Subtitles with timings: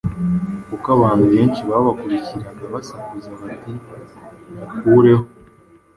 [0.67, 3.73] kuko abantu benshi babakurikiraga basakuza bati
[4.55, 5.25] ‘Mukureho!’